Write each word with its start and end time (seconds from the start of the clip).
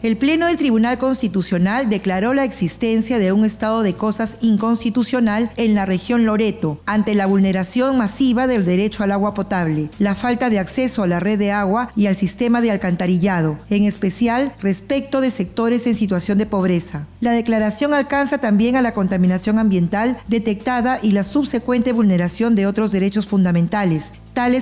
El 0.00 0.16
Pleno 0.16 0.46
del 0.46 0.56
Tribunal 0.56 0.96
Constitucional 0.96 1.90
declaró 1.90 2.32
la 2.32 2.44
existencia 2.44 3.18
de 3.18 3.32
un 3.32 3.44
estado 3.44 3.82
de 3.82 3.94
cosas 3.94 4.38
inconstitucional 4.40 5.50
en 5.56 5.74
la 5.74 5.86
región 5.86 6.24
Loreto 6.24 6.80
ante 6.86 7.16
la 7.16 7.26
vulneración 7.26 7.98
masiva 7.98 8.46
del 8.46 8.64
derecho 8.64 9.02
al 9.02 9.10
agua 9.10 9.34
potable, 9.34 9.90
la 9.98 10.14
falta 10.14 10.50
de 10.50 10.60
acceso 10.60 11.02
a 11.02 11.08
la 11.08 11.18
red 11.18 11.36
de 11.36 11.50
agua 11.50 11.90
y 11.96 12.06
al 12.06 12.16
sistema 12.16 12.60
de 12.60 12.70
alcantarillado, 12.70 13.58
en 13.70 13.86
especial 13.86 14.52
respecto 14.60 15.20
de 15.20 15.32
sectores 15.32 15.84
en 15.88 15.96
situación 15.96 16.38
de 16.38 16.46
pobreza. 16.46 17.08
La 17.20 17.32
declaración 17.32 17.92
alcanza 17.92 18.38
también 18.38 18.76
a 18.76 18.82
la 18.82 18.92
contaminación 18.92 19.58
ambiental 19.58 20.16
detectada 20.28 21.00
y 21.02 21.10
la 21.10 21.24
subsecuente 21.24 21.90
vulneración 21.92 22.54
de 22.54 22.68
otros 22.68 22.92
derechos 22.92 23.26
fundamentales, 23.26 24.12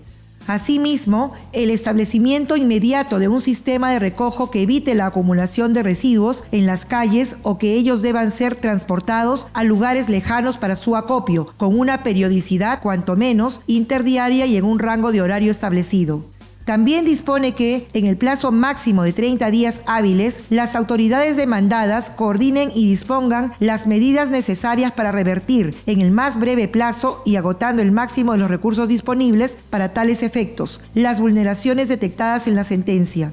Asimismo, 0.49 1.31
el 1.53 1.69
establecimiento 1.69 2.57
inmediato 2.57 3.19
de 3.19 3.27
un 3.27 3.39
sistema 3.39 3.91
de 3.91 3.99
recojo 3.99 4.49
que 4.49 4.63
evite 4.63 4.95
la 4.95 5.05
acumulación 5.05 5.73
de 5.73 5.83
residuos 5.83 6.43
en 6.51 6.65
las 6.65 6.85
calles 6.85 7.35
o 7.43 7.59
que 7.59 7.75
ellos 7.75 8.01
deban 8.01 8.31
ser 8.31 8.55
transportados 8.55 9.45
a 9.53 9.63
lugares 9.63 10.09
lejanos 10.09 10.57
para 10.57 10.75
su 10.75 10.95
acopio, 10.95 11.53
con 11.57 11.77
una 11.77 12.01
periodicidad 12.01 12.81
cuanto 12.81 13.15
menos 13.15 13.61
interdiaria 13.67 14.47
y 14.47 14.57
en 14.57 14.65
un 14.65 14.79
rango 14.79 15.11
de 15.11 15.21
horario 15.21 15.51
establecido. 15.51 16.23
También 16.69 17.03
dispone 17.03 17.55
que, 17.55 17.87
en 17.93 18.05
el 18.05 18.15
plazo 18.15 18.51
máximo 18.51 19.01
de 19.01 19.11
30 19.11 19.49
días 19.49 19.81
hábiles, 19.87 20.43
las 20.51 20.75
autoridades 20.75 21.35
demandadas 21.35 22.11
coordinen 22.11 22.69
y 22.71 22.87
dispongan 22.87 23.53
las 23.59 23.87
medidas 23.87 24.29
necesarias 24.29 24.91
para 24.91 25.11
revertir 25.11 25.73
en 25.87 25.99
el 25.99 26.11
más 26.11 26.39
breve 26.39 26.67
plazo 26.67 27.23
y 27.25 27.37
agotando 27.37 27.81
el 27.81 27.91
máximo 27.91 28.33
de 28.33 28.37
los 28.37 28.51
recursos 28.51 28.87
disponibles 28.87 29.57
para 29.71 29.93
tales 29.93 30.21
efectos 30.21 30.79
las 30.93 31.19
vulneraciones 31.19 31.87
detectadas 31.87 32.45
en 32.45 32.53
la 32.53 32.63
sentencia, 32.63 33.27